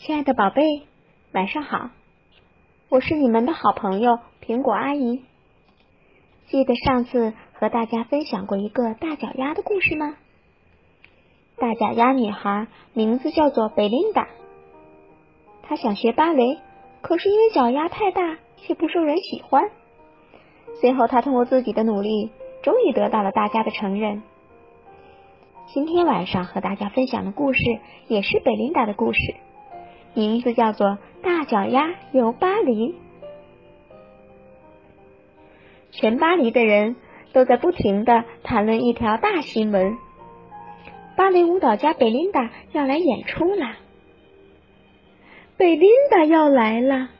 [0.00, 0.62] 亲爱的宝贝，
[1.32, 1.90] 晚上好！
[2.88, 5.24] 我是你们的好朋友苹果阿姨。
[6.46, 10.14] 记得上次和大家分享过一个大脚丫的故事吗？
[11.56, 14.28] 大脚丫女孩名字叫做贝琳达，
[15.64, 16.58] 她想学芭蕾，
[17.02, 19.68] 可是因为脚丫太大，却不受人喜欢。
[20.80, 22.30] 最后，她通过自己的努力，
[22.62, 24.22] 终于得到了大家的承认。
[25.66, 27.58] 今天晚上和大家分享的故事
[28.06, 29.34] 也是贝琳达的故事。
[30.18, 30.88] 名字叫做
[31.22, 32.92] 《大脚丫游巴黎》。
[35.92, 36.96] 全巴黎的人
[37.32, 39.96] 都在不停的谈论一条大新闻：
[41.16, 43.76] 芭蕾舞蹈家贝琳达要来演出啦！
[45.56, 47.10] 贝琳达要来了！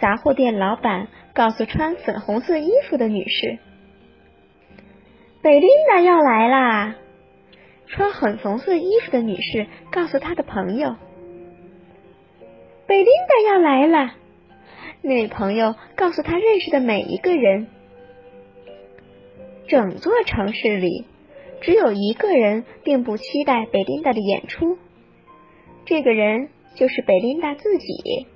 [0.00, 3.60] 杂货店老板告诉穿粉红色衣服的女士
[5.42, 6.96] ：“贝琳达要来啦！”
[7.86, 10.96] 穿粉红色衣服的女士告诉她的朋友。
[12.90, 14.14] 贝琳达要来了，
[15.00, 17.68] 那位朋友告诉他认识的每一个人。
[19.68, 21.04] 整座城市里
[21.60, 24.76] 只有一个人并不期待贝琳达的演出，
[25.84, 28.26] 这个人就是贝琳达自己，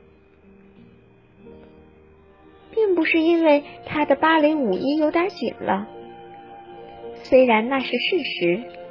[2.71, 5.89] 并不是因为她的芭蕾舞衣有点紧了，
[7.25, 8.84] 虽然那是事实。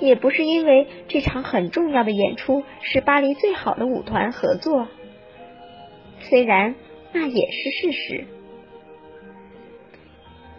[0.00, 4.86] 也不是因为这场很重要的演出是巴黎最好的舞团合作，
[6.20, 6.74] 虽然
[7.12, 8.26] 那也是事实。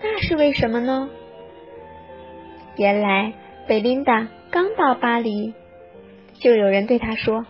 [0.02, 1.10] 那是为什么呢？
[2.78, 3.34] 原来
[3.67, 5.54] 贝琳达刚到巴黎，
[6.40, 7.45] 就有人对她说：“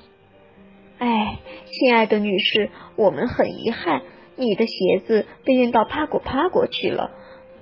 [0.98, 4.02] 哎，亲爱的女士，我们很遗憾，
[4.36, 7.12] 你的鞋子被运到帕果帕果去了。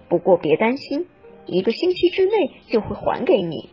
[0.10, 1.08] 不过别担心，
[1.46, 3.70] 一个星期之内就会还给你。”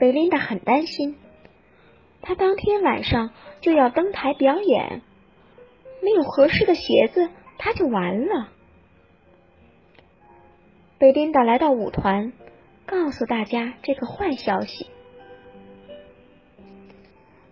[0.00, 1.16] 贝琳达很担心，
[2.22, 5.02] 她当天晚上就要登台表演，
[6.02, 8.48] 没有合适的鞋子，她就完了。
[10.96, 12.32] 贝琳达来到舞团，
[12.86, 14.86] 告诉大家这个坏消息。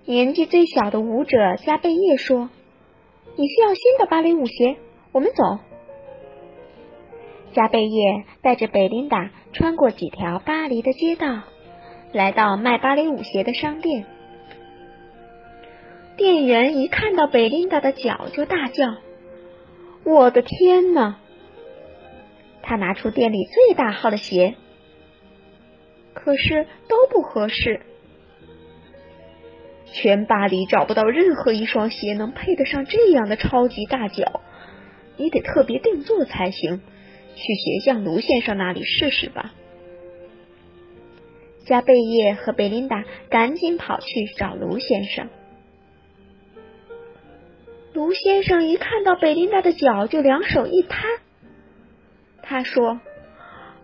[0.06, 2.49] 年纪最小的舞者加贝叶说
[3.37, 4.78] ：“你需要新的芭蕾舞鞋，
[5.12, 5.59] 我们走。”
[7.53, 11.43] 加贝叶带着贝琳达穿过几条巴黎的街道。
[12.13, 14.07] 来到卖芭蕾舞鞋的商店，
[16.17, 18.97] 店员一看到贝琳达的脚就大叫
[20.05, 21.19] ：“我的天哪！”
[22.63, 24.55] 他拿出店里最大号的鞋，
[26.15, 27.81] 可是都不合适。
[29.93, 34.41] 全巴黎找不到任何一双鞋能配得上这样的超级大脚，
[35.17, 36.81] 你得特别定做才行。
[37.37, 39.53] 去鞋匠卢先生那里试试吧。
[41.69, 45.29] 加贝叶和贝琳达赶紧跑去找卢先生。
[47.93, 51.03] 卢先生一看到贝琳达的脚，就两手一摊。
[52.41, 53.01] 他说：“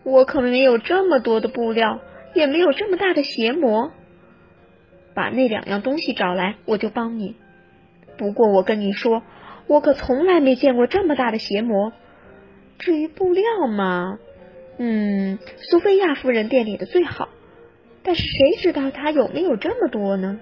[0.02, 2.00] 我可没有这么多的布料，
[2.32, 3.92] 也没有这么大的鞋模。
[5.12, 7.36] 把那两样东西找来，我就帮你。
[8.16, 9.22] 不过我跟你说，
[9.66, 11.92] 我可从来没见过这么大的鞋模。
[12.78, 14.18] 至于布料嘛，
[14.78, 17.28] 嗯，苏菲亚夫人店里的最好。”
[18.04, 20.38] 但是谁知道他有没有这么多呢？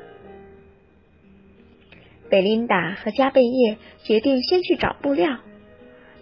[2.28, 5.38] 贝琳达和加贝叶决定先去找布料，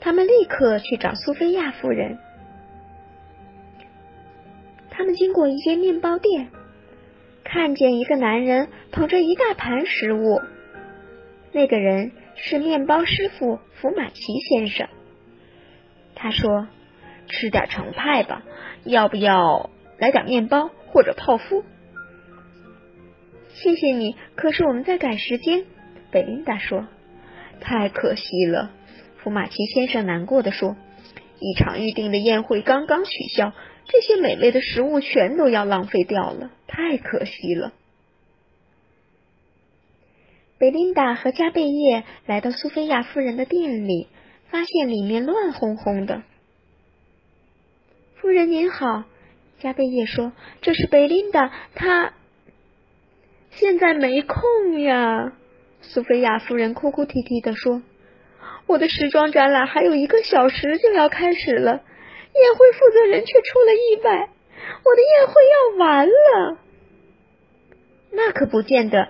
[0.00, 2.18] 他们立刻去找苏菲亚夫人。
[4.90, 6.50] 他们经过一间面包店，
[7.42, 10.42] 看见一个男人捧着一大盘食物，
[11.52, 14.88] 那个人是面包师傅福马奇先生。
[16.14, 16.66] 他说
[17.28, 18.42] ：“吃点成派吧，
[18.84, 21.64] 要不要来点面包？”或者泡芙，
[23.54, 24.16] 谢谢你。
[24.34, 25.64] 可是我们在赶时间，
[26.10, 26.86] 贝琳达说。
[27.60, 28.70] 太可惜了，
[29.18, 30.76] 福马奇先生难过的说。
[31.38, 33.52] 一场预定的宴会刚刚取消，
[33.86, 37.72] 这些美味的食物全都要浪费掉了，太可惜了。
[40.58, 44.08] 贝琳达和加贝叶来到苏菲亚夫人的店里，
[44.50, 46.22] 发现里面乱哄哄的。
[48.16, 49.04] 夫人您好。
[49.60, 52.14] 加贝叶说：“这是贝琳达，她
[53.50, 55.34] 现在没空呀。”
[55.82, 57.82] 苏菲亚夫人哭哭啼啼的说
[58.66, 64.30] ：“我的时装展览还有一个小时就要开始了，宴会负责人却出了意外，
[64.84, 66.58] 我的宴会要完了。”
[68.12, 69.08] 那可不见得，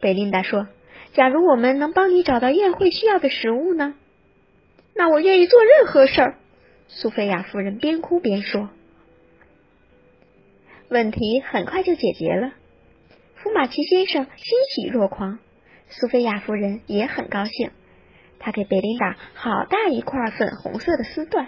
[0.00, 0.66] 贝琳达说
[1.14, 3.94] ：“假如我们能帮你找到宴会需要的食物呢？
[4.92, 6.34] 那我愿意做任何事儿。”
[6.88, 8.70] 苏菲亚夫人边哭边说。
[10.88, 12.52] 问题很快就解决了。
[13.36, 15.38] 福马奇先生欣喜若狂，
[15.88, 17.70] 苏菲亚夫人也很高兴。
[18.38, 21.46] 她给贝琳达好大一块粉红色的丝缎。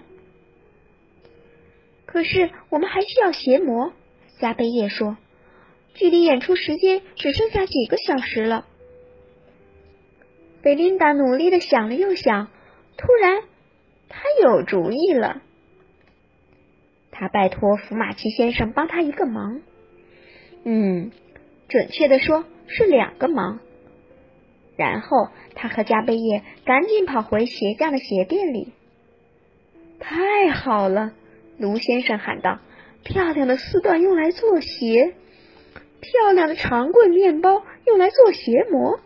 [2.06, 3.92] 可是我们还需要鞋模，
[4.38, 5.16] 加贝叶说。
[5.94, 8.66] 距离演出时间只剩下几个小时了。
[10.60, 12.48] 贝琳达努力的想了又想，
[12.98, 13.42] 突然，
[14.08, 15.40] 她有主意了。
[17.18, 19.62] 他拜托福马奇先生帮他一个忙。
[20.64, 21.10] 嗯，
[21.68, 23.58] 准确的说是两个忙。
[24.76, 28.74] 然后，他和加贝叶赶紧跑回鞋匠的鞋店里。
[29.98, 31.12] 太好了，
[31.58, 32.58] 卢先生喊道
[33.02, 35.14] ：“漂亮的丝缎用来做鞋。”
[35.98, 39.00] 漂亮的长棍面包用来做鞋模，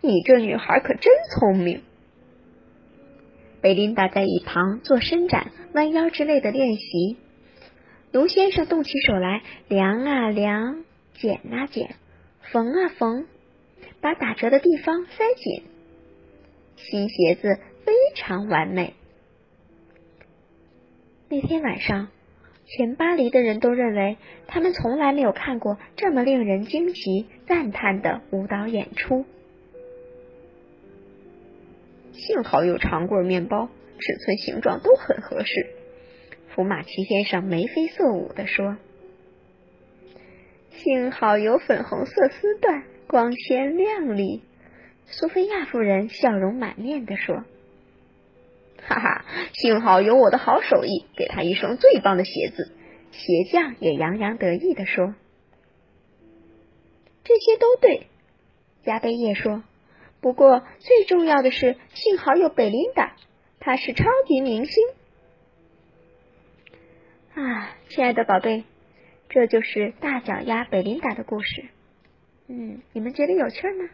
[0.00, 1.82] 你这女孩可真聪明。
[3.60, 7.16] 贝琳达在一旁做伸展、弯腰之类的练习。
[8.12, 11.96] 卢先生动起手来，量啊量，剪啊剪，
[12.52, 13.26] 缝啊缝，
[14.00, 15.62] 把打折的地方塞紧。
[16.76, 18.94] 新鞋子非常完美。
[21.28, 22.08] 那天晚上。
[22.64, 24.16] 全巴黎的人都认为，
[24.46, 29.26] 他们从来没有看过这么令人惊奇、赞叹的舞蹈演出。
[32.12, 33.68] 幸好有长棍面包，
[33.98, 35.66] 尺寸、形状都很合适。
[36.54, 38.76] 福马奇先生眉飞色舞的说
[40.70, 44.42] ：“幸好有粉红色丝缎，光鲜亮丽。”
[45.06, 47.44] 苏菲亚夫人笑容满面的说。
[48.84, 52.70] 哈哈，幸好有我的好手艺，给他一双最棒的鞋子。
[53.12, 55.14] 鞋匠也洋洋得意地说
[57.24, 58.06] ：“这些都对。”
[58.84, 59.62] 加贝叶说
[60.20, 63.16] ：“不过最重要的是，幸好有贝琳达，
[63.60, 64.84] 她是超级明星。”
[67.34, 68.64] 啊，亲爱的宝贝，
[69.30, 71.64] 这就是大脚丫贝琳达的故事。
[72.46, 73.88] 嗯，你们觉得有趣吗？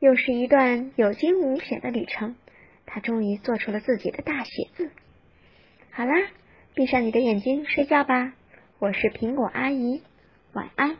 [0.00, 2.36] 又是一段有惊无险的旅程。
[2.84, 4.90] 他终于做出了自己的大写字。
[5.92, 6.28] 好啦，
[6.74, 8.34] 闭上你的眼睛睡觉吧。
[8.80, 10.02] 我是苹果阿姨，
[10.52, 10.96] 晚安。